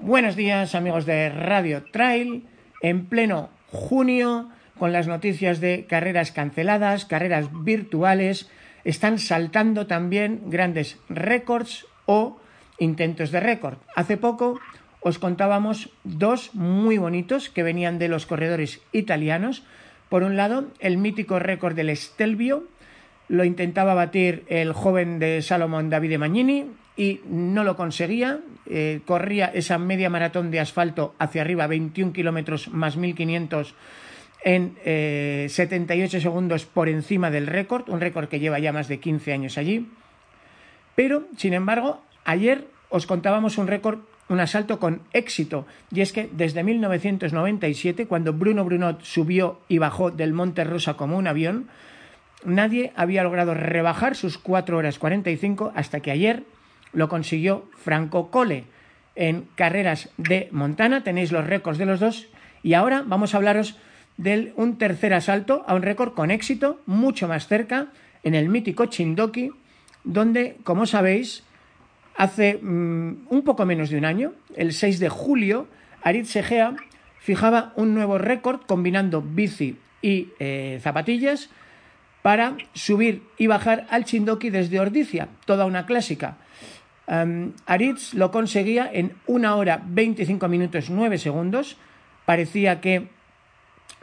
Buenos 0.00 0.36
días, 0.36 0.76
amigos 0.76 1.06
de 1.06 1.28
Radio 1.28 1.82
Trail, 1.90 2.46
en 2.82 3.06
pleno 3.06 3.50
junio, 3.66 4.48
con 4.78 4.92
las 4.92 5.08
noticias 5.08 5.60
de 5.60 5.86
carreras 5.88 6.30
canceladas, 6.30 7.04
carreras 7.04 7.48
virtuales, 7.64 8.48
están 8.84 9.18
saltando 9.18 9.88
también 9.88 10.42
grandes 10.46 10.98
récords 11.08 11.84
o 12.06 12.38
intentos 12.78 13.32
de 13.32 13.40
récord. 13.40 13.78
Hace 13.96 14.16
poco 14.16 14.60
os 15.00 15.18
contábamos 15.18 15.90
dos 16.04 16.54
muy 16.54 16.96
bonitos 16.96 17.50
que 17.50 17.64
venían 17.64 17.98
de 17.98 18.06
los 18.06 18.24
corredores 18.24 18.80
italianos. 18.92 19.64
Por 20.08 20.22
un 20.22 20.36
lado, 20.36 20.68
el 20.78 20.96
mítico 20.96 21.40
récord 21.40 21.74
del 21.74 21.94
Stelvio, 21.96 22.68
lo 23.26 23.42
intentaba 23.42 23.94
batir 23.94 24.44
el 24.46 24.72
joven 24.72 25.18
de 25.18 25.42
Salomón 25.42 25.90
Davide 25.90 26.18
Magnini 26.18 26.66
y 26.98 27.20
no 27.30 27.64
lo 27.64 27.76
conseguía. 27.76 28.40
Eh, 28.66 29.00
corría 29.06 29.46
esa 29.46 29.78
media 29.78 30.10
maratón 30.10 30.50
de 30.50 30.60
asfalto 30.60 31.14
hacia 31.18 31.40
arriba, 31.40 31.66
21 31.66 32.12
kilómetros 32.12 32.68
más 32.68 32.98
1500 32.98 33.74
en 34.44 34.76
78 35.48 36.16
eh, 36.16 36.20
segundos 36.20 36.66
por 36.66 36.88
encima 36.88 37.30
del 37.30 37.46
récord, 37.46 37.88
un 37.88 38.00
récord 38.00 38.28
que 38.28 38.40
lleva 38.40 38.58
ya 38.58 38.72
más 38.72 38.88
de 38.88 38.98
15 39.00 39.32
años 39.32 39.58
allí. 39.58 39.88
Pero, 40.94 41.24
sin 41.36 41.54
embargo, 41.54 42.02
ayer 42.24 42.66
os 42.88 43.06
contábamos 43.06 43.58
un 43.58 43.68
récord, 43.68 44.00
un 44.28 44.40
asalto 44.40 44.78
con 44.78 45.02
éxito, 45.12 45.66
y 45.90 46.02
es 46.02 46.12
que 46.12 46.28
desde 46.32 46.62
1997, 46.62 48.06
cuando 48.06 48.32
Bruno 48.32 48.64
Brunot 48.64 49.02
subió 49.02 49.60
y 49.68 49.78
bajó 49.78 50.10
del 50.10 50.32
Monte 50.32 50.64
Rosa 50.64 50.94
como 50.94 51.16
un 51.16 51.26
avión, 51.26 51.68
nadie 52.44 52.92
había 52.96 53.22
logrado 53.22 53.54
rebajar 53.54 54.16
sus 54.16 54.38
4 54.38 54.76
horas 54.76 54.98
45 54.98 55.72
hasta 55.74 56.00
que 56.00 56.10
ayer 56.10 56.44
lo 56.92 57.08
consiguió 57.08 57.68
Franco 57.76 58.30
Cole 58.30 58.64
en 59.14 59.46
carreras 59.54 60.10
de 60.16 60.48
Montana. 60.52 61.02
Tenéis 61.02 61.32
los 61.32 61.46
récords 61.46 61.78
de 61.78 61.86
los 61.86 62.00
dos. 62.00 62.28
Y 62.62 62.74
ahora 62.74 63.02
vamos 63.06 63.34
a 63.34 63.38
hablaros 63.38 63.76
de 64.16 64.52
un 64.56 64.78
tercer 64.78 65.14
asalto 65.14 65.64
a 65.66 65.74
un 65.74 65.82
récord 65.82 66.12
con 66.12 66.30
éxito, 66.30 66.80
mucho 66.86 67.28
más 67.28 67.46
cerca, 67.46 67.88
en 68.22 68.34
el 68.34 68.48
mítico 68.48 68.86
Chindoki, 68.86 69.52
donde, 70.04 70.56
como 70.64 70.86
sabéis, 70.86 71.44
hace 72.16 72.58
mm, 72.60 73.26
un 73.28 73.42
poco 73.44 73.64
menos 73.64 73.90
de 73.90 73.98
un 73.98 74.04
año, 74.04 74.32
el 74.56 74.72
6 74.72 74.98
de 74.98 75.08
julio, 75.08 75.68
Aritz 76.02 76.30
Segea 76.30 76.74
fijaba 77.20 77.72
un 77.76 77.94
nuevo 77.94 78.18
récord 78.18 78.60
combinando 78.66 79.22
bici 79.22 79.76
y 80.02 80.28
eh, 80.38 80.80
zapatillas 80.82 81.50
para 82.22 82.56
subir 82.74 83.22
y 83.38 83.46
bajar 83.46 83.86
al 83.90 84.04
Chindoki 84.04 84.50
desde 84.50 84.80
Ordicia, 84.80 85.28
toda 85.44 85.64
una 85.64 85.86
clásica. 85.86 86.38
Um, 87.08 87.54
Aritz 87.64 88.12
lo 88.12 88.30
conseguía 88.30 88.90
en 88.92 89.16
una 89.26 89.56
hora 89.56 89.80
25 89.82 90.46
minutos 90.48 90.90
9 90.90 91.16
segundos. 91.16 91.78
Parecía 92.26 92.82
que 92.82 93.08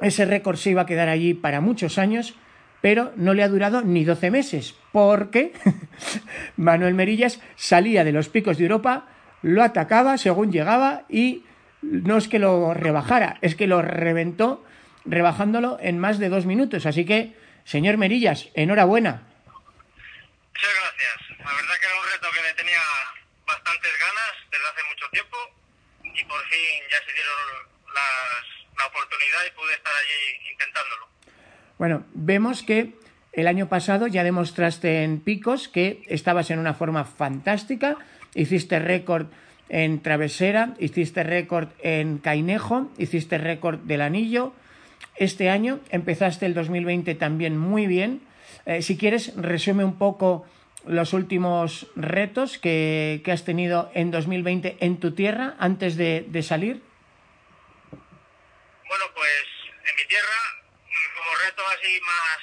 ese 0.01 0.25
récord 0.25 0.57
se 0.57 0.71
iba 0.71 0.81
a 0.81 0.85
quedar 0.85 1.09
allí 1.09 1.35
para 1.35 1.61
muchos 1.61 1.99
años, 1.99 2.33
pero 2.81 3.13
no 3.15 3.33
le 3.33 3.43
ha 3.43 3.47
durado 3.47 3.81
ni 3.81 4.03
12 4.03 4.31
meses, 4.31 4.75
porque 4.91 5.53
Manuel 6.57 6.95
Merillas 6.95 7.39
salía 7.55 8.03
de 8.03 8.11
los 8.11 8.29
picos 8.29 8.57
de 8.57 8.63
Europa, 8.63 9.05
lo 9.41 9.63
atacaba 9.63 10.17
según 10.17 10.51
llegaba 10.51 11.03
y 11.07 11.43
no 11.81 12.17
es 12.17 12.27
que 12.27 12.39
lo 12.39 12.73
rebajara, 12.73 13.37
es 13.41 13.55
que 13.55 13.67
lo 13.67 13.81
reventó 13.81 14.65
rebajándolo 15.05 15.77
en 15.79 15.99
más 15.99 16.17
de 16.17 16.29
dos 16.29 16.45
minutos. 16.45 16.85
Así 16.85 17.05
que, 17.05 17.35
señor 17.63 17.97
Merillas, 17.97 18.49
enhorabuena. 18.55 19.21
Muchas 20.53 20.71
gracias. 20.81 21.39
La 21.39 21.53
verdad 21.53 21.75
que 21.79 21.85
era 21.85 21.95
un 21.95 22.05
reto 22.11 22.27
que 22.33 22.41
le 22.41 22.53
tenía 22.53 22.81
bastantes 23.45 23.91
ganas 23.99 24.33
desde 24.51 24.65
hace 24.65 24.81
mucho 24.89 25.05
tiempo 25.11 25.37
y 26.03 26.23
por 26.25 26.44
ya 26.91 26.99
se 27.05 27.13
dieron 27.13 27.39
la 28.77 28.85
oportunidad 28.87 29.41
y 29.47 29.55
pude 29.55 29.73
estar 29.73 29.93
allí 29.93 30.51
intentándolo. 30.51 31.07
Bueno, 31.77 32.05
vemos 32.13 32.63
que 32.63 32.93
el 33.33 33.47
año 33.47 33.67
pasado 33.67 34.07
ya 34.07 34.23
demostraste 34.23 35.03
en 35.03 35.19
picos 35.19 35.67
que 35.67 36.03
estabas 36.07 36.51
en 36.51 36.59
una 36.59 36.73
forma 36.73 37.03
fantástica, 37.03 37.97
hiciste 38.33 38.79
récord 38.79 39.27
en 39.67 40.01
Travesera, 40.01 40.73
hiciste 40.79 41.23
récord 41.23 41.69
en 41.81 42.19
Cainejo, 42.19 42.91
hiciste 42.97 43.37
récord 43.37 43.79
del 43.79 44.01
Anillo. 44.01 44.53
Este 45.17 45.49
año 45.49 45.79
empezaste 45.89 46.45
el 46.45 46.53
2020 46.53 47.15
también 47.15 47.57
muy 47.57 47.87
bien. 47.87 48.21
Eh, 48.65 48.81
si 48.81 48.97
quieres, 48.97 49.35
resume 49.35 49.83
un 49.83 49.97
poco 49.97 50.45
los 50.87 51.13
últimos 51.13 51.87
retos 51.95 52.57
que, 52.57 53.21
has 53.31 53.45
tenido 53.45 53.91
en 53.93 54.11
2020 54.11 54.77
en 54.79 54.99
tu 54.99 55.13
tierra 55.13 55.55
antes 55.59 55.97
de, 55.97 56.43
salir. 56.43 56.81
Bueno, 58.87 59.05
pues 59.13 59.45
en 59.83 59.95
mi 59.95 60.05
tierra, 60.05 60.39
como 61.15 61.35
reto 61.45 61.63
así 61.67 61.99
más, 62.01 62.39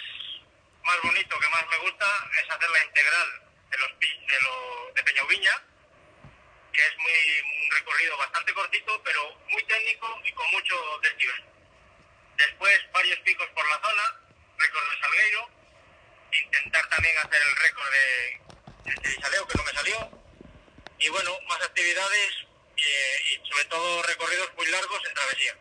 más 0.84 0.97
bonito, 1.03 1.38
que 1.38 1.48
más 1.48 1.64
me 1.70 1.78
gusta, 1.88 2.06
es 2.42 2.50
hacer 2.50 2.70
la 2.70 2.84
integral 2.84 3.28
de 3.70 3.78
los 3.78 3.91
de, 4.00 4.41
lo, 4.42 4.92
de 4.94 5.03
Peñoviña, 5.03 5.62
que 6.72 6.80
es 6.80 6.94
muy, 6.98 7.64
un 7.64 7.70
recorrido 7.70 8.16
bastante 8.16 8.53
cortito, 8.54 9.03
pero 9.04 9.38
muy 9.50 9.62
técnico 9.64 10.20
y 10.24 10.32
con 10.32 10.50
mucho 10.50 10.74
desnivel. 11.03 11.44
Después 12.36 12.80
varios 12.92 13.19
picos 13.20 13.47
por 13.54 13.69
la 13.69 13.80
zona, 13.80 14.03
récord 14.59 14.91
de 14.91 15.00
Salgueiro, 15.00 15.61
intentar 16.32 16.88
también 16.88 17.15
hacer 17.19 17.41
el 17.41 17.56
récord 17.62 17.91
de, 17.93 19.09
de 19.09 19.15
Saleo, 19.20 19.47
que 19.47 19.59
no 19.59 19.65
me 19.65 19.72
salió. 19.72 19.97
Y 20.98 21.09
bueno, 21.10 21.31
más 21.48 21.62
actividades 21.62 22.31
y, 22.76 22.82
y 22.82 23.48
sobre 23.48 23.65
todo 23.66 24.03
recorridos 24.03 24.50
muy 24.56 24.66
largos 24.71 25.00
en 25.09 25.15
travesía. 25.15 25.53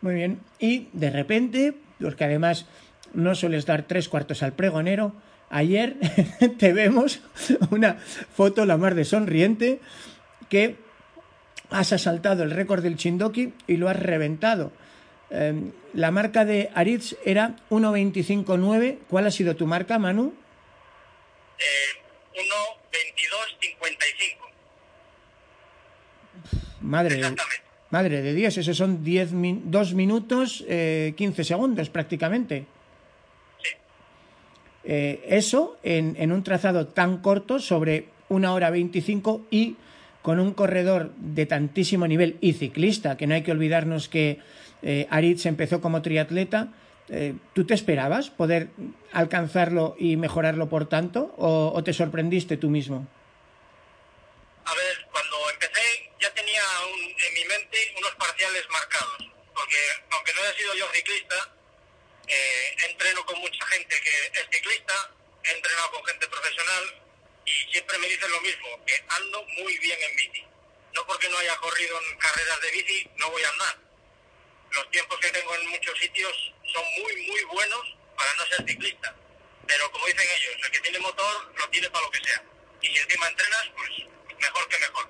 Muy 0.00 0.14
bien. 0.14 0.40
Y 0.58 0.88
de 0.92 1.10
repente, 1.10 1.74
porque 2.00 2.24
además 2.24 2.66
no 3.14 3.34
sueles 3.34 3.64
dar 3.64 3.84
tres 3.84 4.08
cuartos 4.08 4.42
al 4.42 4.52
pregonero, 4.52 5.14
ayer 5.50 5.96
te 6.58 6.72
vemos 6.72 7.20
una 7.70 7.94
foto 7.94 8.66
la 8.66 8.76
más 8.76 8.94
de 8.94 9.04
sonriente 9.04 9.80
que 10.48 10.76
has 11.70 11.92
asaltado 11.92 12.42
el 12.42 12.50
récord 12.50 12.82
del 12.82 12.96
Chindoki 12.96 13.54
y 13.66 13.76
lo 13.76 13.88
has 13.88 13.98
reventado. 13.98 14.72
Em, 15.34 15.72
la 15.94 16.12
marca 16.12 16.44
de 16.44 16.70
Aritz 16.74 17.16
era 17.24 17.56
1.25.9. 17.68 18.98
¿Cuál 19.10 19.26
ha 19.26 19.32
sido 19.32 19.56
tu 19.56 19.66
marca, 19.66 19.98
Manu? 19.98 20.32
Eh, 21.58 21.64
1.22.55. 22.38 24.44
Madre, 26.82 27.20
madre 27.90 28.22
de 28.22 28.32
Dios, 28.32 28.56
esos 28.58 28.76
son 28.76 29.02
10 29.02 29.30
2 29.64 29.94
minutos 29.94 30.64
eh, 30.68 31.14
15 31.16 31.42
segundos 31.42 31.90
prácticamente. 31.90 32.66
Sí. 33.60 33.70
Eh, 34.84 35.20
eso 35.26 35.78
en, 35.82 36.14
en, 36.16 36.30
un 36.30 36.44
trazado 36.44 36.86
tan 36.86 37.18
corto 37.18 37.58
sobre 37.58 38.06
una 38.28 38.54
hora 38.54 38.70
25 38.70 39.46
y 39.50 39.74
con 40.24 40.40
un 40.40 40.54
corredor 40.54 41.12
de 41.18 41.44
tantísimo 41.44 42.08
nivel 42.08 42.38
y 42.40 42.54
ciclista, 42.54 43.18
que 43.18 43.26
no 43.26 43.34
hay 43.34 43.42
que 43.42 43.52
olvidarnos 43.52 44.08
que 44.08 44.40
eh, 44.80 45.06
Aritz 45.10 45.44
empezó 45.44 45.82
como 45.82 46.00
triatleta. 46.00 46.72
Eh, 47.10 47.34
¿Tú 47.52 47.66
te 47.66 47.74
esperabas 47.74 48.30
poder 48.30 48.70
alcanzarlo 49.12 49.94
y 49.98 50.16
mejorarlo 50.16 50.70
por 50.70 50.88
tanto 50.88 51.34
o, 51.36 51.84
te 51.84 51.92
sorprendiste 51.92 52.56
tú 52.56 52.70
mismo? 52.70 53.06
A 54.64 54.72
ver, 54.72 55.06
cuando 55.12 55.36
empecé 55.52 56.08
ya 56.18 56.32
tenía 56.32 56.62
en 57.28 57.34
mi 57.34 57.44
mente 57.44 57.76
unos 57.98 58.14
parciales 58.14 58.64
marcados, 58.72 59.28
porque 59.52 59.76
aunque 60.08 60.32
no 60.32 60.40
haya 60.40 60.54
sido 60.56 60.74
yo 60.74 60.86
ciclista, 60.94 61.36
eh, 62.28 62.88
entreno 62.88 63.26
con 63.26 63.38
mucha 63.40 63.66
gente 63.66 63.94
que 64.02 64.40
es 64.40 64.48
ciclista, 64.50 64.94
he 65.44 65.54
entrenado 65.54 65.90
con 65.90 66.04
gente 66.06 66.26
profesional 66.28 67.03
y 67.44 67.72
siempre 67.72 67.98
me 67.98 68.08
dicen 68.08 68.30
lo 68.30 68.40
mismo, 68.40 68.84
que 68.86 69.04
ando 69.08 69.44
muy 69.58 69.78
bien 69.78 69.98
en 70.02 70.16
bici. 70.16 70.44
No 70.92 71.06
porque 71.06 71.28
no 71.28 71.38
haya 71.38 71.56
corrido 71.56 72.00
en 72.00 72.18
carreras 72.18 72.60
de 72.60 72.70
bici, 72.70 73.10
no 73.16 73.30
voy 73.30 73.42
a 73.42 73.48
andar 73.48 73.84
los 74.74 74.90
tiempos 74.90 75.18
que 75.20 75.30
tengo 75.30 75.54
en 75.54 75.68
muchos 75.68 75.98
sitios 75.98 76.52
son 76.72 76.84
muy, 76.98 77.16
muy 77.28 77.44
buenos 77.44 77.96
para 78.16 78.34
no 78.34 78.46
ser 78.46 78.66
ciclista. 78.66 79.14
Pero 79.66 79.90
como 79.92 80.06
dicen 80.06 80.28
ellos, 80.28 80.54
el 80.64 80.70
que 80.70 80.80
tiene 80.80 80.98
motor 80.98 81.52
lo 81.56 81.68
tiene 81.70 81.88
para 81.90 82.04
lo 82.04 82.10
que 82.10 82.24
sea. 82.24 82.42
Y 82.82 82.88
si 82.88 82.98
encima 82.98 83.28
entrenas, 83.28 83.70
pues 83.76 83.90
mejor 84.38 84.68
que 84.68 84.78
mejor. 84.78 85.08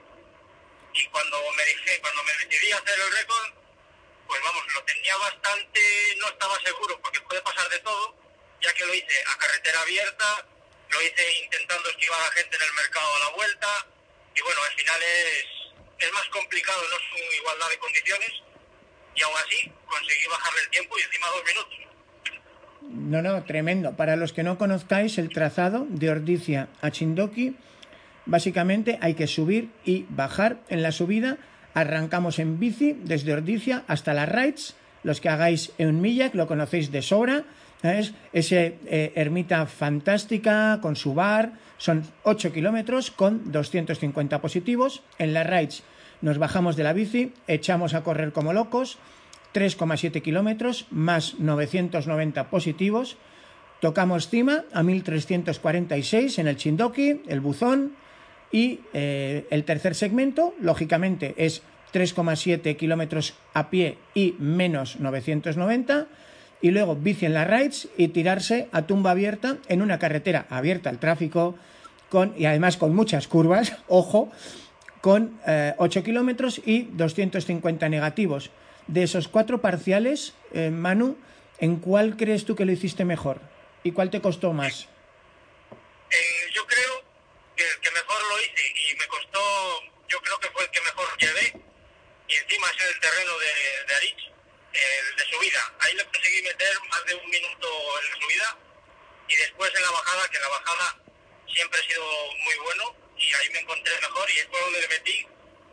Y 0.92 1.08
me 1.56 1.64
dije, 1.64 2.00
cuando 2.00 2.22
me 2.22 2.32
decidí 2.34 2.72
hacer 2.72 3.00
el 3.00 3.12
récord, 3.12 3.52
pues 4.26 4.42
vamos, 4.42 4.64
lo 4.72 4.84
tenía 4.84 5.16
bastante, 5.16 6.16
no 6.19 6.28
estaba 6.28 6.60
seguro, 6.60 7.00
porque 7.00 7.20
puede 7.22 7.42
pasar 7.42 7.69
de 7.69 7.78
todo, 7.80 8.16
ya 8.60 8.72
que 8.75 8.87
lo 8.87 8.94
hice 8.94 9.25
a 9.26 9.38
carretera 9.38 9.80
abierta, 9.80 10.46
lo 10.94 11.02
hice 11.02 11.25
intentando 11.44 11.91
esquivar 11.91 12.20
a 12.23 12.32
gente 12.38 12.56
en 12.56 12.62
el 12.62 12.75
mercado 12.79 13.11
a 13.11 13.20
la 13.26 13.31
vuelta, 13.35 13.69
y 14.35 14.41
bueno, 14.43 14.61
al 14.62 14.75
final 14.79 15.00
es, 15.02 16.06
es 16.06 16.12
más 16.12 16.26
complicado, 16.31 16.81
no 16.88 16.96
es 16.96 17.06
una 17.12 17.37
igualdad 17.37 17.69
de 17.70 17.79
condiciones, 17.79 18.32
y 19.14 19.23
aún 19.23 19.37
así 19.37 19.73
conseguí 19.87 20.26
bajarle 20.31 20.61
el 20.62 20.70
tiempo 20.70 20.99
y 20.99 21.02
encima 21.02 21.26
dos 21.29 21.44
minutos. 21.44 21.85
No, 22.82 23.23
no, 23.23 23.44
tremendo. 23.44 23.96
Para 23.96 24.17
los 24.17 24.32
que 24.32 24.43
no 24.43 24.58
conozcáis 24.58 25.19
el 25.19 25.31
trazado 25.31 25.87
de 25.88 26.11
Ordicia 26.11 26.69
a 26.81 26.91
Chindoki, 26.91 27.56
básicamente 28.26 28.99
hay 29.00 29.14
que 29.14 29.26
subir 29.26 29.70
y 29.85 30.06
bajar. 30.08 30.58
En 30.69 30.82
la 30.82 30.93
subida 30.93 31.38
arrancamos 31.75 32.38
en 32.38 32.61
bici 32.61 32.93
desde 32.93 33.32
Ordicia 33.32 33.85
hasta 33.88 34.14
las 34.14 34.29
Rides. 34.29 34.76
Los 35.02 35.20
que 35.20 35.29
hagáis 35.29 35.73
en 35.79 36.00
Millac 36.00 36.35
lo 36.35 36.47
conocéis 36.47 36.90
de 36.90 37.02
sobra. 37.02 37.44
Es 37.84 38.14
ese 38.32 38.78
eh, 38.86 39.12
ermita 39.14 39.66
fantástica 39.66 40.78
con 40.81 40.96
su 40.96 41.12
bar. 41.12 41.52
Son 41.76 42.02
8 42.22 42.50
kilómetros 42.50 43.10
con 43.10 43.52
250 43.52 44.40
positivos. 44.40 45.02
En 45.19 45.34
las 45.34 45.46
Rides 45.46 45.82
nos 46.22 46.38
bajamos 46.38 46.76
de 46.76 46.84
la 46.84 46.94
bici, 46.94 47.34
echamos 47.46 47.92
a 47.92 48.02
correr 48.02 48.32
como 48.32 48.54
locos 48.54 48.96
3,7 49.52 50.22
kilómetros, 50.22 50.86
más 50.90 51.38
990 51.38 52.48
positivos. 52.48 53.19
Tocamos 53.81 54.30
cima 54.30 54.64
a 54.72 54.82
1346 54.82 56.38
en 56.38 56.48
el 56.48 56.56
Chindoki, 56.56 57.20
el 57.28 57.40
buzón. 57.40 57.92
Y 58.50 58.80
eh, 58.94 59.46
el 59.50 59.64
tercer 59.64 59.94
segmento, 59.94 60.54
lógicamente, 60.60 61.34
es 61.37 61.62
3,7 61.92 62.76
kilómetros 62.76 63.34
a 63.52 63.69
pie 63.69 63.98
y 64.14 64.37
menos 64.38 65.00
990. 65.00 66.06
Y 66.64 66.70
luego 66.70 66.96
bici 66.96 67.26
en 67.26 67.34
las 67.34 67.46
rides 67.46 67.88
y 67.99 68.08
tirarse 68.08 68.70
a 68.72 68.87
tumba 68.87 69.11
abierta 69.11 69.58
en 69.69 69.82
una 69.82 69.99
carretera 69.99 70.46
abierta 70.49 70.88
al 70.88 70.99
tráfico 70.99 71.58
con, 72.08 72.32
y 72.38 72.46
además 72.46 72.78
con 72.78 72.94
muchas 72.94 73.28
curvas, 73.28 73.76
ojo, 73.88 74.32
con 75.02 75.38
8 75.44 75.99
eh, 75.99 76.02
kilómetros 76.02 76.62
y 76.64 76.84
250 76.93 77.90
negativos 77.90 78.50
de 78.87 79.02
esos 79.02 79.28
cuatro 79.28 79.61
parciales, 79.61 80.32
eh, 80.55 80.70
Manu, 80.70 81.19
¿en 81.58 81.76
cuál 81.76 82.16
crees 82.16 82.46
tú 82.46 82.56
que 82.56 82.64
lo 82.64 82.72
hiciste 82.72 83.05
mejor? 83.05 83.43
¿Y 83.82 83.93
cuál 83.93 84.08
te 84.08 84.22
costó 84.22 84.55
más? 84.55 84.88
Eh, 86.11 86.16
yo 86.55 86.64
creo 86.64 87.05
que 87.56 87.62
el 87.62 87.78
que 87.82 87.90
mejor 87.90 88.22
lo 88.26 88.38
hice 88.40 88.62
y 88.72 88.96
me 88.99 89.06
costó, 89.08 89.40
yo 90.08 90.16
creo 90.22 90.38
que 90.40 90.49
fue 90.49 90.64
el 90.64 90.70
que 90.70 90.81
mejor 90.81 91.05
llevé, 91.20 91.62
y 92.26 92.32
encima 92.32 92.66
es 92.69 92.94
el 92.94 93.00
terreno 93.00 93.32
de, 93.38 93.87
de 93.87 93.94
Arich, 93.96 94.33
el 94.75 95.17
de 95.17 95.25
subida. 95.31 95.62
Ahí 95.81 95.94
le 95.94 96.05
conseguí 96.05 96.43
meter 96.43 96.75
más 96.91 97.05
de 97.06 97.15
un 97.15 97.31
minuto 97.31 97.69
en 98.03 98.11
la 98.11 98.17
subida 98.21 98.59
y 99.29 99.37
después 99.37 99.73
en 99.75 99.82
la 99.82 99.91
bajada, 99.91 100.29
que 100.29 100.38
la 100.38 100.49
bajada 100.49 100.99
siempre 101.47 101.81
ha 101.81 101.85
sido 101.85 102.05
muy 102.44 102.56
bueno 102.65 102.97
y 103.17 103.26
ahí 103.35 103.50
me 103.53 103.61
encontré 103.61 103.93
mejor 104.00 104.29
y 104.31 104.38
es 104.38 104.49
donde 104.50 104.81
le 104.81 104.88
metí 104.88 105.26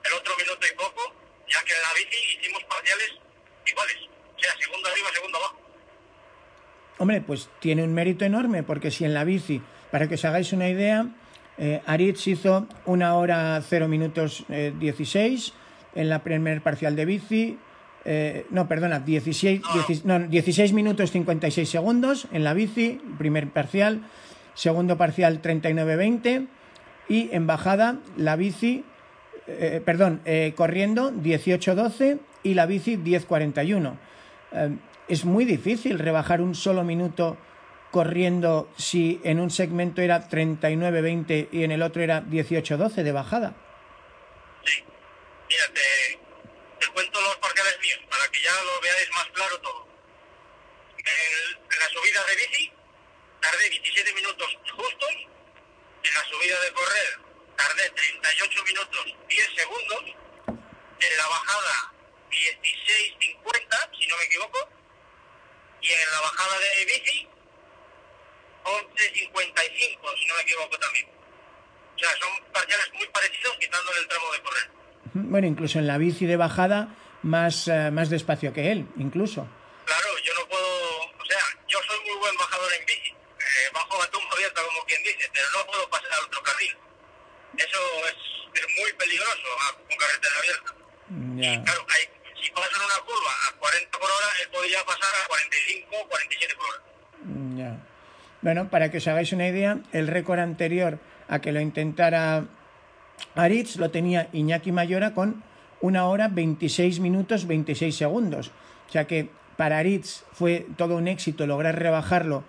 el 0.05 0.13
otro 0.13 0.35
minuto 0.37 0.67
y 0.67 0.75
poco 0.75 1.21
ya 1.51 1.63
que 1.65 1.73
en 1.73 1.81
la 1.81 1.93
bici 1.93 2.39
hicimos 2.39 2.63
parciales 2.63 3.11
iguales, 3.67 3.97
o 4.35 4.39
sea, 4.39 4.51
segundo 4.59 4.89
arriba, 4.89 5.07
segundo 5.13 5.37
abajo. 5.37 5.61
Hombre, 6.97 7.21
pues 7.21 7.49
tiene 7.59 7.83
un 7.83 7.93
mérito 7.93 8.25
enorme, 8.25 8.63
porque 8.63 8.91
si 8.91 9.05
en 9.05 9.13
la 9.13 9.23
bici, 9.23 9.61
para 9.91 10.07
que 10.07 10.15
os 10.15 10.25
hagáis 10.25 10.53
una 10.53 10.69
idea, 10.69 11.07
eh, 11.57 11.81
Aritz 11.85 12.27
hizo 12.27 12.67
una 12.85 13.15
hora 13.15 13.61
0 13.61 13.87
minutos 13.87 14.45
16 14.47 15.47
eh, 15.49 15.99
en 15.99 16.09
la 16.09 16.23
primer 16.23 16.61
parcial 16.61 16.95
de 16.95 17.05
bici, 17.05 17.59
eh, 18.05 18.45
no, 18.49 18.67
perdona, 18.67 18.99
16, 18.99 19.61
no. 20.05 20.19
16 20.19 20.73
minutos 20.73 21.11
56 21.11 21.69
segundos 21.69 22.27
en 22.31 22.43
la 22.43 22.53
bici, 22.53 22.99
primer 23.17 23.49
parcial, 23.49 24.01
segundo 24.53 24.97
parcial 24.97 25.41
39-20 25.41 26.47
y 27.09 27.29
en 27.31 27.47
bajada 27.47 27.97
la 28.17 28.35
bici 28.35 28.83
eh, 29.47 29.81
perdón, 29.83 30.21
eh, 30.25 30.53
corriendo 30.55 31.11
18-12 31.11 32.19
y 32.43 32.53
la 32.53 32.65
bici 32.65 32.97
10-41. 32.97 33.97
Eh, 34.51 34.77
es 35.07 35.25
muy 35.25 35.45
difícil 35.45 35.99
rebajar 35.99 36.41
un 36.41 36.55
solo 36.55 36.83
minuto 36.83 37.37
corriendo 37.89 38.69
si 38.77 39.19
en 39.23 39.39
un 39.39 39.49
segmento 39.49 40.01
era 40.01 40.29
39-20 40.29 41.49
y 41.51 41.63
en 41.63 41.71
el 41.71 41.81
otro 41.81 42.01
era 42.01 42.23
18-12 42.23 43.03
de 43.03 43.11
bajada. 43.11 43.53
Sí, 44.63 44.83
mira, 45.49 45.63
te, 45.73 46.87
cuento 46.93 47.19
los 47.19 47.35
parciales 47.37 47.77
míos 47.81 47.99
para 48.09 48.31
que 48.31 48.39
veáis 49.01 49.15
más 49.15 49.27
claro 49.33 49.59
todo. 49.59 49.87
En 50.97 51.79
la 51.79 51.87
subida 51.89 52.23
de 52.25 52.35
bici 52.35 52.71
tardé 53.41 53.69
17 53.69 54.13
minutos 54.13 54.57
justos, 54.75 55.09
en 56.03 56.13
la 56.13 56.23
subida 56.25 56.59
de 56.61 56.71
correr 56.73 57.19
tardé 57.57 57.89
38 57.89 58.63
minutos 58.63 59.15
10 59.27 59.49
segundos, 59.55 60.03
en 60.47 61.17
la 61.17 61.27
bajada 61.27 61.93
16.50, 62.29 63.99
si 63.99 64.07
no 64.07 64.17
me 64.17 64.23
equivoco, 64.25 64.69
y 65.81 65.91
en 65.91 66.11
la 66.11 66.21
bajada 66.21 66.59
de 66.59 66.85
bici 66.85 67.27
11.55, 68.63 70.17
si 70.17 70.25
no 70.27 70.35
me 70.35 70.41
equivoco 70.41 70.77
también. 70.77 71.07
O 71.95 71.99
sea, 71.99 72.09
son 72.17 72.51
parciales 72.53 72.93
muy 72.93 73.07
parecidos 73.07 73.57
quitándole 73.57 73.99
el 73.99 74.07
tramo 74.07 74.31
de 74.31 74.41
correr. 74.41 74.69
Bueno, 75.13 75.47
incluso 75.47 75.79
en 75.79 75.87
la 75.87 75.97
bici 75.97 76.25
de 76.25 76.37
bajada 76.37 76.95
más, 77.23 77.67
uh, 77.67 77.91
más 77.91 78.09
despacio 78.09 78.53
que 78.53 78.71
él, 78.71 78.87
incluso. 78.97 79.47
Claro, 79.85 80.09
yo 80.23 80.33
no 80.33 80.47
puedo, 80.47 81.01
o 81.19 81.25
sea, 81.25 81.43
yo 81.67 81.79
soy 81.87 81.99
muy 82.05 82.17
buen 82.19 82.35
bajador 82.37 82.71
en 82.73 82.85
bici, 82.85 83.11
eh, 83.11 83.69
bajo 83.73 84.01
a 84.01 84.07
tumba 84.07 84.29
abierta 84.33 84.61
como 84.63 84.85
quien 84.85 85.03
dice, 85.03 85.29
pero 85.33 85.45
no 85.57 85.65
puedo 85.65 85.89
pasar 85.89 86.11
al 86.13 86.25
otro 86.25 86.41
carril 86.43 86.75
eso 87.57 87.79
es, 88.07 88.15
muy 88.79 88.93
peligroso 88.93 89.47
con 89.87 89.97
carretera 89.97 90.33
abierta. 90.39 90.73
Y 91.37 91.63
claro, 91.63 91.85
hay, 91.89 92.03
si 92.41 92.51
pasan 92.51 92.81
una 92.85 93.05
curva 93.05 93.31
a 93.49 93.57
40 93.57 93.97
por 93.97 94.09
hora, 94.09 94.27
él 94.41 94.49
podría 94.51 94.85
pasar 94.85 95.09
a 95.23 95.27
45 95.27 96.07
47 96.09 96.55
por 96.55 96.65
hora. 96.65 96.81
Ya. 97.57 97.77
Bueno, 98.41 98.69
para 98.69 98.91
que 98.91 98.97
os 98.97 99.07
hagáis 99.07 99.33
una 99.33 99.47
idea, 99.47 99.79
el 99.91 100.07
récord 100.07 100.39
anterior 100.39 100.99
a 101.27 101.39
que 101.39 101.51
lo 101.51 101.59
intentara 101.59 102.45
Aritz 103.35 103.75
lo 103.75 103.91
tenía 103.91 104.29
Iñaki 104.31 104.71
Mayora 104.71 105.13
con 105.13 105.43
una 105.81 106.05
hora 106.05 106.27
26 106.27 106.99
minutos 106.99 107.47
26 107.47 107.95
segundos. 107.95 108.51
O 108.87 108.91
sea 108.91 109.07
que 109.07 109.29
para 109.57 109.77
Aritz 109.77 110.23
fue 110.33 110.65
todo 110.77 110.95
un 110.95 111.07
éxito 111.07 111.45
lograr 111.45 111.77
rebajarlo 111.77 112.43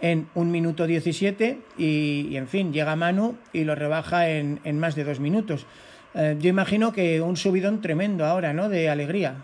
en 0.00 0.28
un 0.34 0.50
minuto 0.50 0.86
17 0.86 1.58
y, 1.78 2.36
en 2.36 2.48
fin, 2.48 2.72
llega 2.72 2.96
Manu 2.96 3.38
y 3.52 3.64
lo 3.64 3.74
rebaja 3.74 4.28
en, 4.28 4.60
en 4.64 4.78
más 4.78 4.94
de 4.94 5.04
dos 5.04 5.20
minutos. 5.20 5.66
Eh, 6.14 6.36
yo 6.38 6.48
imagino 6.48 6.92
que 6.92 7.20
un 7.20 7.36
subidón 7.36 7.82
tremendo 7.82 8.24
ahora, 8.24 8.52
¿no? 8.52 8.68
De 8.68 8.88
alegría. 8.88 9.36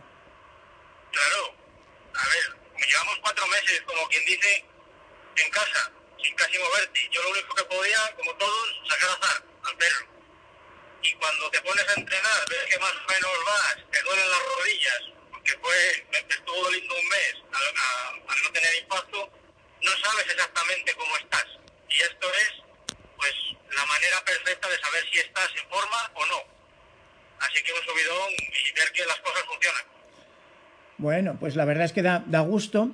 Claro. 1.11 1.55
A 2.15 2.25
ver, 2.29 2.89
llevamos 2.89 3.19
cuatro 3.21 3.47
meses, 3.49 3.83
como 3.87 4.09
quien 4.09 4.25
dice, 4.25 4.65
en 5.37 5.51
casa, 5.51 5.93
sin 6.23 6.35
casi 6.35 6.59
moverte. 6.59 7.01
Yo 7.11 7.23
lo 7.23 7.31
único 7.31 7.55
que 7.55 7.65
podía, 7.65 7.99
como 8.17 8.33
todos, 8.37 8.81
sacar 8.89 9.11
azar 9.11 9.43
al 9.65 9.77
perro. 9.77 10.12
Y 11.03 11.13
cuando 11.15 11.51
te 11.51 11.61
pones 11.61 11.89
a 11.89 12.01
entrenar, 12.01 12.41
ves 12.49 12.65
que 12.71 12.79
más 12.79 12.93
o 12.93 13.13
menos 13.13 13.45
vas, 13.45 13.77
te 13.91 14.03
duelen 14.03 14.31
las 14.31 14.43
rodillas, 14.57 15.03
porque 15.31 15.53
fue, 15.61 16.07
me 16.13 16.19
estuvo 16.19 16.63
doliendo 16.63 16.95
un 16.95 17.09
mes 17.09 17.35
al 17.53 18.43
no 18.43 18.53
tener 18.53 18.75
impacto, 18.83 19.31
no 19.83 19.91
sabes 19.91 20.27
exactamente 20.31 20.95
cómo 20.95 21.17
estás. 21.17 21.47
Y 21.89 22.03
esto 22.03 22.27
es, 22.35 22.53
pues, 23.17 23.35
la 23.77 23.87
manera 23.87 24.25
perfecta 24.25 24.69
de 24.69 24.79
saber 24.79 25.05
si 25.13 25.19
estás 25.19 25.51
en 25.61 25.69
forma 25.69 26.11
o 26.15 26.27
no. 26.27 26.43
Así 27.41 27.63
que 27.63 27.73
un 27.73 27.83
subidón 27.83 28.31
y 28.39 28.73
ver 28.73 28.93
que 28.93 29.05
las 29.05 29.19
cosas 29.19 29.43
funcionan. 29.45 29.83
Bueno, 30.99 31.37
pues 31.41 31.57
la 31.57 31.65
verdad 31.65 31.85
es 31.85 31.93
que 31.93 32.03
da, 32.03 32.23
da 32.27 32.41
gusto. 32.41 32.91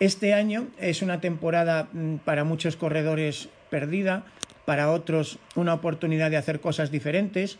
Este 0.00 0.34
año 0.34 0.66
es 0.78 1.02
una 1.02 1.20
temporada 1.20 1.88
mm, 1.92 2.16
para 2.18 2.42
muchos 2.42 2.74
corredores 2.74 3.48
perdida, 3.70 4.24
para 4.64 4.90
otros 4.90 5.38
una 5.54 5.74
oportunidad 5.74 6.30
de 6.30 6.36
hacer 6.36 6.60
cosas 6.60 6.90
diferentes. 6.90 7.58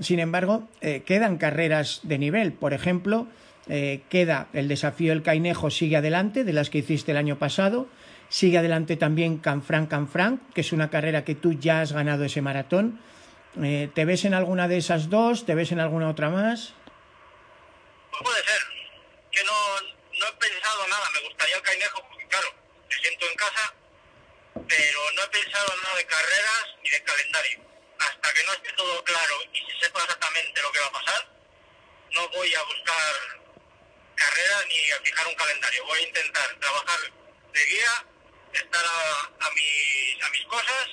Sin 0.00 0.18
embargo, 0.18 0.68
eh, 0.80 1.02
quedan 1.04 1.38
carreras 1.38 2.00
de 2.02 2.18
nivel. 2.18 2.52
Por 2.52 2.72
ejemplo, 2.72 3.26
eh, 3.68 4.02
queda 4.08 4.48
el 4.52 4.68
desafío 4.68 5.12
El 5.12 5.22
Cainejo 5.22 5.70
sigue 5.70 5.96
adelante, 5.96 6.44
de 6.44 6.52
las 6.52 6.70
que 6.70 6.78
hiciste 6.78 7.12
el 7.12 7.16
año 7.16 7.38
pasado. 7.38 7.86
Sigue 8.28 8.58
adelante 8.58 8.96
también 8.96 9.38
Canfranc 9.38 9.88
Canfranc, 9.88 10.52
que 10.52 10.62
es 10.62 10.72
una 10.72 10.90
carrera 10.90 11.24
que 11.24 11.34
tú 11.34 11.52
ya 11.52 11.80
has 11.80 11.92
ganado 11.92 12.24
ese 12.24 12.42
maratón. 12.42 13.00
Eh, 13.62 13.88
¿Te 13.94 14.04
ves 14.04 14.24
en 14.24 14.34
alguna 14.34 14.66
de 14.66 14.78
esas 14.78 15.08
dos? 15.08 15.46
¿Te 15.46 15.54
ves 15.54 15.70
en 15.70 15.78
alguna 15.78 16.08
otra 16.08 16.28
más? 16.30 16.74
Puede 18.10 18.42
ser. 18.42 18.60
Que 19.30 19.44
no, 19.44 19.52
no 20.18 20.26
he 20.26 20.32
pensado 20.38 20.88
nada. 20.88 21.06
Me 21.14 21.28
gustaría 21.28 21.56
el 21.56 21.62
Cainejo, 21.62 22.02
porque 22.10 22.26
claro, 22.26 22.48
me 22.90 22.96
siento 22.96 23.26
en 23.30 23.36
casa, 23.36 23.74
pero 24.68 25.00
no 25.12 25.22
he 25.22 25.28
pensado 25.28 25.68
nada 25.82 25.96
de 25.96 26.06
carreras 26.06 26.64
ni 26.82 26.90
de 26.90 27.02
calendario. 27.02 27.58
Hasta 27.98 28.32
que 28.34 28.44
no 28.44 28.52
esté 28.52 28.72
todo 28.72 29.04
claro 29.04 29.36
y 29.52 29.58
se 29.58 29.86
sepa 29.86 30.02
exactamente 30.02 30.62
lo 30.62 30.72
que 30.72 30.80
va 30.80 30.86
a 30.86 30.92
pasar, 30.92 31.28
no 32.12 32.28
voy 32.28 32.54
a 32.54 32.62
buscar 32.64 33.14
carreras 34.14 34.64
ni 34.68 34.90
a 34.90 35.00
fijar 35.02 35.26
un 35.26 35.34
calendario. 35.34 35.84
Voy 35.86 35.98
a 35.98 36.02
intentar 36.02 36.58
trabajar 36.60 37.00
de 37.52 37.64
guía, 37.66 38.06
estar 38.52 38.84
a, 38.84 39.46
a, 39.46 39.50
mis, 39.50 40.24
a 40.24 40.30
mis 40.30 40.44
cosas 40.46 40.86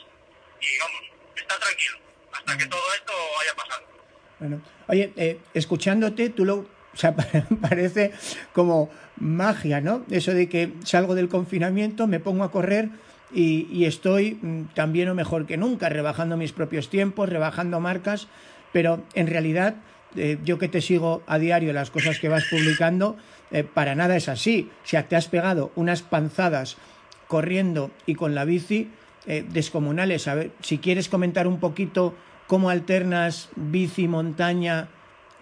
y 0.59 0.77
vamos, 0.79 1.01
estar 1.35 1.59
tranquilo 1.59 1.99
hasta 2.33 2.57
que 2.57 2.65
todo 2.65 2.81
esto 2.95 3.13
haya 3.41 3.55
pasado. 3.55 3.87
Bueno, 4.39 4.61
oye, 4.87 5.13
eh, 5.17 5.39
escuchándote, 5.53 6.29
tú 6.29 6.45
lo, 6.45 6.55
o 6.55 6.97
sea, 6.97 7.15
parece 7.61 8.13
como 8.53 8.91
magia, 9.17 9.81
¿no? 9.81 10.05
Eso 10.09 10.33
de 10.33 10.49
que 10.49 10.73
salgo 10.83 11.15
del 11.15 11.29
confinamiento, 11.29 12.07
me 12.07 12.19
pongo 12.19 12.43
a 12.43 12.51
correr 12.51 12.89
y, 13.33 13.85
estoy 13.85 14.37
mm, 14.41 14.73
también 14.73 15.09
o 15.09 15.15
mejor 15.15 15.45
que 15.45 15.57
nunca, 15.57 15.89
rebajando 15.89 16.37
mis 16.37 16.51
propios 16.51 16.89
tiempos, 16.89 17.29
rebajando 17.29 17.79
marcas, 17.79 18.27
pero 18.73 19.03
en 19.13 19.27
realidad 19.27 19.75
eh, 20.15 20.37
yo 20.43 20.57
que 20.57 20.67
te 20.67 20.81
sigo 20.81 21.23
a 21.27 21.39
diario 21.39 21.73
las 21.73 21.89
cosas 21.91 22.19
que 22.19 22.29
vas 22.29 22.45
publicando, 22.49 23.15
eh, 23.51 23.63
para 23.63 23.95
nada 23.95 24.15
es 24.15 24.29
así. 24.29 24.69
O 24.83 24.87
sea, 24.87 25.07
te 25.07 25.15
has 25.15 25.27
pegado 25.27 25.71
unas 25.75 26.01
panzadas 26.01 26.77
corriendo 27.27 27.91
y 28.05 28.15
con 28.15 28.35
la 28.35 28.45
bici 28.45 28.89
eh, 29.25 29.45
descomunales. 29.47 30.27
A 30.27 30.35
ver, 30.35 30.51
si 30.61 30.79
quieres 30.79 31.07
comentar 31.07 31.47
un 31.47 31.59
poquito 31.59 32.15
cómo 32.47 32.69
alternas 32.69 33.49
bici, 33.55 34.07
montaña 34.07 34.89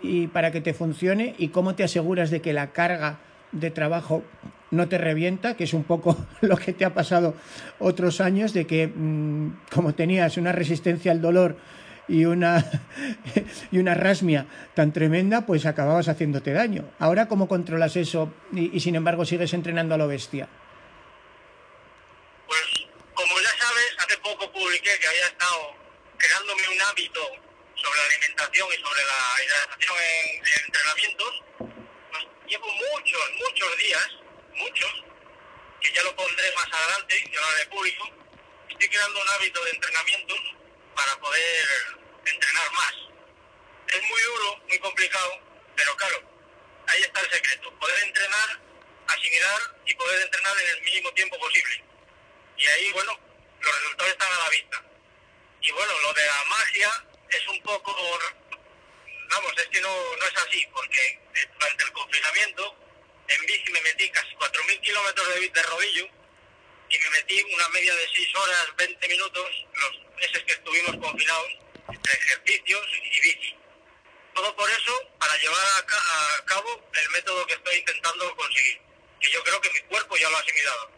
y 0.02 0.28
para 0.28 0.52
que 0.52 0.62
te 0.62 0.74
funcione 0.74 1.36
y 1.38 1.50
cómo 1.50 1.76
te 1.76 1.84
aseguras 1.84 2.30
de 2.30 2.42
que 2.42 2.54
la 2.54 2.72
carga 2.72 3.20
de 3.52 3.72
trabajo 3.72 4.24
no 4.72 4.88
te 4.88 4.98
revienta, 4.98 5.56
que 5.56 5.64
es 5.64 5.74
un 5.74 5.84
poco 5.84 6.18
lo 6.42 6.58
que 6.58 6.74
te 6.74 6.86
ha 6.86 6.94
pasado 6.94 7.36
otros 7.80 8.22
años, 8.22 8.54
de 8.54 8.68
que 8.68 8.88
mmm, 8.88 9.60
como 9.74 9.96
tenías 9.96 10.38
una 10.38 10.52
resistencia 10.52 11.12
al 11.12 11.22
dolor 11.22 11.58
y 12.08 12.26
una, 12.26 12.66
y 13.72 13.78
una 13.78 13.94
rasmia 13.94 14.48
tan 14.74 14.92
tremenda, 14.92 15.46
pues 15.46 15.66
acababas 15.66 16.08
haciéndote 16.08 16.54
daño. 16.54 16.90
Ahora, 17.00 17.28
¿cómo 17.28 17.48
controlas 17.48 17.96
eso 17.96 18.34
y, 18.52 18.80
sin 18.80 18.96
embargo 18.96 19.26
sigues 19.26 19.54
entrenando 19.54 19.96
a 19.96 19.98
lo 19.98 20.08
bestia? 20.08 20.50
Pues, 22.48 22.88
como 23.14 23.40
ya 23.40 23.54
sabes, 23.64 23.96
hace 24.00 24.18
poco 24.18 24.52
publiqué 24.52 24.90
que 25.00 25.08
había 25.08 25.28
estado 25.28 25.76
creándome 26.18 26.64
un 26.74 26.82
hábito 26.90 27.22
sobre 27.76 28.00
la 28.00 28.06
alimentación 28.10 28.68
y 28.74 28.82
sobre 28.82 29.02
la 29.06 29.22
hidratación 29.46 29.98
en, 30.02 30.38
en 30.38 30.66
entrenamientos. 30.66 31.44
Pues 32.10 32.24
llevo 32.50 32.68
muchos, 32.74 33.22
muchos 33.38 33.78
días, 33.78 34.10
muchos, 34.60 35.04
que 35.82 35.92
ya 35.94 36.04
lo 36.04 36.16
pondré 36.16 36.54
más 36.56 36.68
adelante, 36.72 37.32
ya 37.32 37.40
lo 37.40 37.48
haré 37.48 37.66
público. 37.68 38.10
Estoy 38.70 38.90
creando 38.90 39.22
un 39.22 39.30
hábito 39.30 39.64
de 39.64 39.72
entrenamientos 39.72 40.40
para 40.96 41.20
poder 41.20 41.68
entrenar 42.26 42.72
más. 42.72 42.94
Es 43.88 44.02
muy 44.04 44.22
duro, 44.22 44.58
muy 44.68 44.80
complicado, 44.80 45.40
pero 45.76 45.96
claro, 45.96 46.22
ahí 46.88 47.02
está 47.02 47.22
el 47.22 47.32
secreto. 47.32 47.74
Poder 47.80 48.04
entrenar, 48.04 48.60
asimilar 49.08 49.62
y 49.86 49.96
poder 49.96 50.22
entrenar 50.22 50.56
en 50.60 50.68
el 50.78 50.82
mínimo 50.84 51.12
tiempo 51.14 51.40
posible. 51.40 51.84
Y 52.58 52.68
ahí, 52.68 52.92
bueno, 52.92 53.18
los 53.62 53.76
resultados 53.82 54.12
están 54.12 54.34
a 54.34 54.44
la 54.44 54.50
vista. 54.50 54.84
Y 55.62 55.72
bueno, 55.72 56.00
lo 56.00 56.14
de 56.14 56.26
la 56.26 56.44
magia 56.46 57.06
es 57.30 57.48
un 57.48 57.62
poco, 57.64 57.96
vamos, 59.30 59.54
es 59.58 59.68
que 59.68 59.82
no, 59.82 60.16
no 60.18 60.26
es 60.26 60.38
así, 60.38 60.68
porque 60.74 61.20
durante 61.60 61.84
el 61.84 61.92
confinamiento 61.92 62.89
en 63.30 63.46
bici 63.46 63.72
me 63.72 63.82
metí 63.82 64.10
casi 64.10 64.34
4.000 64.36 64.82
kilómetros 64.82 65.28
de, 65.28 65.50
de 65.50 65.64
rodillo 65.64 66.06
y 66.90 66.98
me 66.98 67.10
metí 67.12 67.42
una 67.54 67.70
media 67.70 67.94
de 67.94 68.08
6 68.16 68.36
horas, 68.36 68.68
20 68.78 69.08
minutos, 69.08 69.66
los 69.74 70.16
meses 70.18 70.44
que 70.44 70.54
estuvimos 70.54 70.98
confinados, 70.98 71.52
entre 71.88 72.14
ejercicios 72.14 72.88
y 73.04 73.22
bici. 73.22 73.56
Todo 74.34 74.56
por 74.56 74.70
eso, 74.70 74.94
para 75.20 75.36
llevar 75.38 75.66
a, 75.78 75.86
ca 75.86 75.98
a, 75.98 76.46
cabo 76.46 76.90
el 76.94 77.10
método 77.12 77.46
que 77.46 77.54
estoy 77.54 77.78
intentando 77.78 78.36
conseguir, 78.36 78.80
que 79.20 79.32
yo 79.32 79.44
creo 79.44 79.62
que 79.62 79.70
mi 79.72 79.82
cuerpo 79.82 80.18
ya 80.18 80.30
lo 80.30 80.38
ha 80.38 80.40
asimilado. 80.40 80.92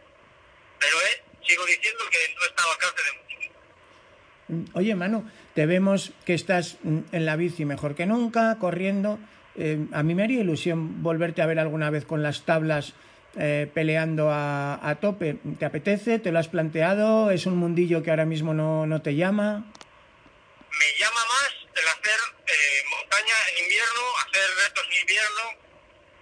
Pero 0.78 1.00
eh, 1.02 1.24
sigo 1.46 1.66
diciendo 1.66 2.04
que 2.10 2.34
no 2.34 2.44
está 2.44 2.64
al 2.64 2.70
alcance 2.70 3.02
de 3.02 3.12
muchos. 3.12 4.74
Oye, 4.74 4.94
Manu, 4.94 5.30
te 5.54 5.66
vemos 5.66 6.12
que 6.24 6.34
estás 6.34 6.76
en 6.84 7.26
la 7.26 7.36
bici 7.36 7.64
mejor 7.64 7.94
que 7.94 8.06
nunca, 8.06 8.58
corriendo. 8.58 9.18
Eh, 9.56 9.86
a 9.92 10.02
mí 10.02 10.14
me 10.14 10.24
haría 10.24 10.40
ilusión 10.40 11.02
volverte 11.02 11.42
a 11.42 11.46
ver 11.46 11.58
alguna 11.58 11.90
vez 11.90 12.04
con 12.04 12.22
las 12.22 12.42
tablas 12.42 12.94
eh, 13.38 13.70
peleando 13.72 14.30
a, 14.30 14.78
a, 14.82 14.94
tope. 14.96 15.38
¿Te 15.58 15.64
apetece? 15.64 16.18
¿Te 16.18 16.32
lo 16.32 16.38
has 16.38 16.48
planteado? 16.48 17.30
¿Es 17.30 17.46
un 17.46 17.56
mundillo 17.56 18.02
que 18.02 18.10
ahora 18.10 18.24
mismo 18.24 18.54
no, 18.54 18.86
no 18.86 19.02
te 19.02 19.14
llama? 19.14 19.64
Me 20.70 20.98
llama 20.98 21.20
más 21.26 21.52
el 21.74 21.88
hacer 21.88 22.20
eh, 22.46 22.82
montaña 22.90 23.34
en 23.52 23.64
invierno, 23.64 24.02
hacer 24.26 24.48
retos 24.64 24.84
en 24.88 25.00
invierno. 25.00 25.44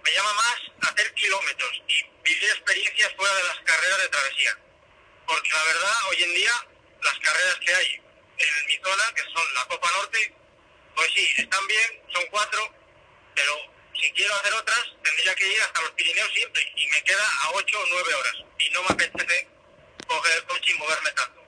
Me 0.03 0.11
llama 0.11 0.33
más 0.33 0.89
hacer 0.91 1.13
kilómetros 1.13 1.71
y 1.87 2.03
vivir 2.23 2.49
experiencias 2.49 3.13
fuera 3.15 3.35
de 3.35 3.43
las 3.43 3.59
carreras 3.59 4.01
de 4.01 4.09
travesía. 4.09 4.57
Porque 5.27 5.49
la 5.51 5.63
verdad, 5.63 5.95
hoy 6.09 6.23
en 6.23 6.33
día, 6.33 6.51
las 7.03 7.19
carreras 7.19 7.55
que 7.65 7.73
hay 7.73 8.01
en 8.37 8.65
mi 8.67 8.75
zona, 8.83 9.03
que 9.15 9.23
son 9.23 9.53
la 9.55 9.65
Copa 9.67 9.89
Norte, 9.99 10.33
pues 10.95 11.09
sí, 11.13 11.27
están 11.37 11.67
bien, 11.67 12.01
son 12.13 12.23
cuatro, 12.31 12.73
pero 13.35 13.53
si 13.99 14.11
quiero 14.11 14.33
hacer 14.35 14.53
otras, 14.53 14.83
tendría 15.03 15.35
que 15.35 15.47
ir 15.47 15.61
hasta 15.61 15.81
los 15.81 15.91
Pirineos 15.91 16.29
siempre 16.33 16.61
y 16.75 16.87
me 16.87 17.01
queda 17.03 17.23
a 17.43 17.51
8 17.51 17.79
o 17.79 17.85
9 17.91 18.13
horas 18.13 18.35
y 18.59 18.69
no 18.71 18.81
me 18.83 18.89
apetece 18.89 19.47
coger 20.07 20.37
el 20.37 20.43
coche 20.45 20.71
y 20.75 20.79
moverme 20.79 21.11
tanto. 21.11 21.41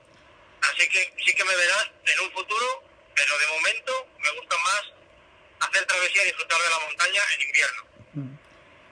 Así 0.62 0.88
que 0.88 1.12
sí 1.24 1.34
que 1.34 1.44
me 1.44 1.56
verás 1.56 1.90
en 2.06 2.24
un 2.24 2.32
futuro, 2.32 2.84
pero 3.14 3.38
de 3.38 3.46
momento 3.48 3.92
me 4.22 4.30
gusta 4.40 4.56
más 4.58 5.68
hacer 5.68 5.84
travesía 5.86 6.22
y 6.22 6.26
disfrutar 6.26 6.58
de 6.58 6.70
la 6.70 6.86
montaña 6.86 7.20
en 7.34 7.46
invierno. 7.46 8.40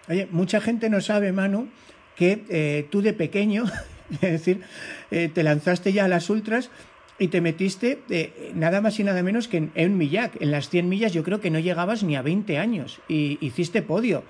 Oye, 0.09 0.27
mucha 0.31 0.61
gente 0.61 0.91
no 0.91 1.01
sabe, 1.01 1.33
Manu, 1.33 1.73
que 2.17 2.45
eh, 2.51 2.89
tú 2.91 3.03
de 3.03 3.13
pequeño, 3.13 3.65
es 4.15 4.21
decir, 4.21 4.63
eh, 5.11 5.31
te 5.33 5.43
lanzaste 5.43 5.93
ya 5.93 6.05
a 6.05 6.09
las 6.09 6.29
ultras 6.29 6.71
y 7.23 7.29
te 7.29 7.41
metiste 7.41 8.03
eh, 8.11 8.51
nada 8.55 8.81
más 8.81 8.99
y 8.99 9.05
nada 9.05 9.23
menos 9.23 9.47
que 9.47 9.59
en, 9.59 9.71
en 9.77 9.97
Millac. 9.97 10.41
En 10.41 10.51
las 10.51 10.69
100 10.69 10.89
millas 10.89 11.13
yo 11.13 11.23
creo 11.23 11.41
que 11.41 11.51
no 11.51 11.61
llegabas 11.61 12.03
ni 12.03 12.17
a 12.17 12.23
20 12.23 12.59
años 12.59 13.01
y 13.07 13.39
hiciste 13.41 13.81
podio. 13.81 14.25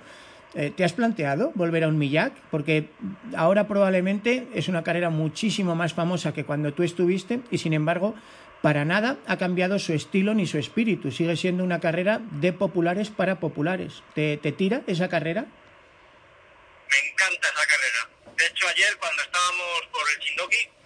Eh, 0.54 0.70
¿Te 0.76 0.84
has 0.84 0.92
planteado 0.92 1.52
volver 1.54 1.84
a 1.84 1.88
un 1.88 1.96
Millac? 1.96 2.34
Porque 2.50 2.90
ahora 3.34 3.66
probablemente 3.66 4.46
es 4.54 4.68
una 4.68 4.84
carrera 4.84 5.08
muchísimo 5.08 5.74
más 5.74 5.94
famosa 5.94 6.34
que 6.34 6.44
cuando 6.44 6.74
tú 6.74 6.82
estuviste 6.82 7.40
y 7.50 7.56
sin 7.56 7.72
embargo 7.72 8.14
para 8.60 8.84
nada 8.84 9.16
ha 9.26 9.38
cambiado 9.38 9.78
su 9.78 9.94
estilo 9.94 10.34
ni 10.34 10.46
su 10.46 10.58
espíritu. 10.58 11.10
Sigue 11.10 11.36
siendo 11.36 11.64
una 11.64 11.80
carrera 11.80 12.20
de 12.32 12.52
populares 12.52 13.08
para 13.08 13.40
populares. 13.40 14.02
¿Te, 14.14 14.36
te 14.36 14.52
tira 14.52 14.82
esa 14.86 15.08
carrera? 15.08 15.46
Me 15.46 17.10
encanta 17.10 17.48
esa 17.48 17.66
carrera. 17.66 18.36
De 18.36 18.46
hecho, 18.46 18.68
ayer 18.68 18.98
cuando 19.00 19.22
estábamos 19.22 19.88
por 19.90 20.02
el 20.14 20.22
Chindoki, 20.22 20.81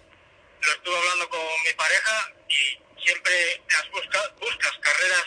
lo 0.61 0.71
estuve 0.71 0.97
hablando 0.97 1.29
con 1.29 1.45
mi 1.65 1.73
pareja 1.73 2.33
y 2.49 3.03
siempre 3.03 3.61
las 3.69 3.89
busca, 3.91 4.27
buscas 4.39 4.77
carreras 4.79 5.25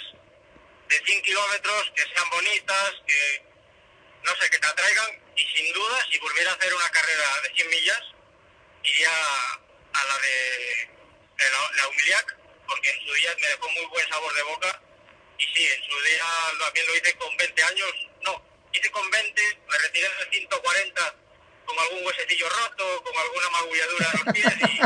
de 0.89 0.97
100 1.05 1.23
kilómetros 1.23 1.93
que 1.95 2.03
sean 2.03 2.31
bonitas, 2.31 2.95
que 3.07 3.43
no 4.23 4.37
sé, 4.37 4.51
que 4.51 4.59
te 4.59 4.67
atraigan 4.67 5.23
y 5.37 5.47
sin 5.47 5.73
duda 5.73 6.07
si 6.11 6.19
volviera 6.19 6.51
a 6.51 6.55
hacer 6.55 6.75
una 6.75 6.91
carrera 6.91 7.41
de 7.43 7.55
100 7.55 7.69
millas 7.71 8.03
iría 8.83 9.11
a 9.93 10.05
la 10.05 10.19
de, 10.19 10.89
la, 11.39 11.71
la 11.75 12.27
porque 12.67 12.91
en 12.91 13.07
su 13.07 13.15
día 13.15 13.35
me 13.41 13.49
dejó 13.49 13.69
muy 13.71 13.87
buen 13.87 14.09
sabor 14.09 14.35
de 14.35 14.43
boca. 14.45 14.83
Y 15.39 15.45
sí, 15.45 15.67
en 15.67 15.91
su 15.91 16.01
día 16.03 16.25
también 16.59 16.87
lo 16.87 16.97
hice 16.97 17.15
con 17.17 17.37
20 17.37 17.63
años, 17.63 17.93
no, 18.23 18.45
hice 18.73 18.91
con 18.91 19.11
20, 19.11 19.59
me 19.69 19.79
retiré 19.79 20.09
de 20.09 20.31
140 20.31 21.15
con 21.71 21.79
algún 21.79 22.07
huesecillo 22.07 22.47
roto, 22.49 22.85
con 23.05 23.15
alguna 23.15 23.49
magulladura 23.55 24.07
en 24.11 24.19
los 24.19 24.35
pies 24.35 24.55
y 24.61 24.81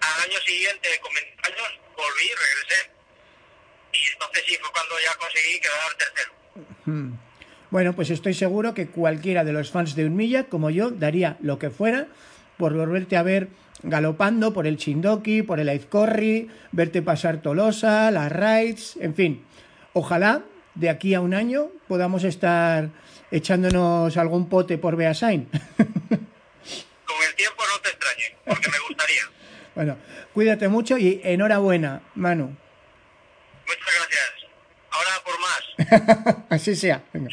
al 0.00 0.20
año 0.22 0.38
siguiente, 0.46 0.88
con 1.02 1.12
20 1.12 1.32
años, 1.42 1.68
volví, 1.96 2.28
regresé. 2.30 2.90
Y 3.92 4.12
entonces 4.12 4.44
sí 4.46 4.56
fue 4.60 4.70
cuando 4.72 4.94
ya 5.04 5.14
conseguí 5.18 5.60
quedar 5.60 5.94
tercero. 5.98 6.32
Hmm. 6.84 7.18
Bueno, 7.70 7.94
pues 7.94 8.10
estoy 8.10 8.34
seguro 8.34 8.74
que 8.74 8.88
cualquiera 8.88 9.44
de 9.44 9.52
los 9.52 9.70
fans 9.70 9.96
de 9.96 10.06
Unmilla, 10.06 10.44
como 10.44 10.70
yo, 10.70 10.90
daría 10.90 11.36
lo 11.40 11.58
que 11.58 11.70
fuera 11.70 12.06
por 12.56 12.74
volverte 12.74 13.16
a 13.16 13.22
ver 13.22 13.48
galopando 13.82 14.52
por 14.52 14.66
el 14.66 14.76
Chindoki, 14.76 15.42
por 15.42 15.60
el 15.60 15.68
Aizcorri, 15.68 16.48
verte 16.72 17.02
pasar 17.02 17.42
Tolosa, 17.42 18.10
las 18.10 18.30
Raids, 18.30 18.96
en 19.00 19.14
fin. 19.14 19.44
Ojalá 19.92 20.42
de 20.76 20.90
aquí 20.90 21.14
a 21.14 21.20
un 21.20 21.34
año 21.34 21.70
podamos 21.88 22.22
estar 22.24 22.90
echándonos 23.30 24.16
algún 24.16 24.48
pote 24.48 24.78
por 24.78 24.96
Beasain. 24.96 25.46
Con 25.48 25.58
el 27.28 27.34
tiempo 27.34 27.62
no 27.74 27.80
te 27.82 27.88
extrañe, 27.88 28.36
porque 28.44 28.70
me 28.70 28.78
gustaría. 28.86 29.22
bueno, 29.74 29.96
cuídate 30.32 30.68
mucho 30.68 30.96
y 30.98 31.20
enhorabuena, 31.24 32.02
Manu. 32.14 32.56
Muchas 33.66 33.94
gracias. 33.98 34.30
Ahora 34.90 35.10
por 35.24 35.40
más. 35.40 36.44
Así 36.50 36.76
sea. 36.76 37.02
Venga. 37.12 37.30